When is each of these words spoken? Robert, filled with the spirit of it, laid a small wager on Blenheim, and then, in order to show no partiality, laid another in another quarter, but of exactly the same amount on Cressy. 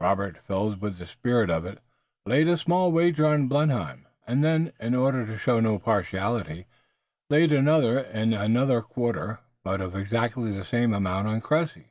Robert, 0.00 0.36
filled 0.46 0.82
with 0.82 0.98
the 0.98 1.06
spirit 1.06 1.48
of 1.48 1.64
it, 1.64 1.78
laid 2.26 2.46
a 2.46 2.58
small 2.58 2.92
wager 2.92 3.24
on 3.26 3.48
Blenheim, 3.48 4.06
and 4.26 4.44
then, 4.44 4.74
in 4.78 4.94
order 4.94 5.24
to 5.24 5.38
show 5.38 5.60
no 5.60 5.78
partiality, 5.78 6.66
laid 7.30 7.52
another 7.52 7.98
in 7.98 8.34
another 8.34 8.82
quarter, 8.82 9.40
but 9.64 9.80
of 9.80 9.96
exactly 9.96 10.52
the 10.52 10.62
same 10.66 10.92
amount 10.92 11.26
on 11.26 11.40
Cressy. 11.40 11.86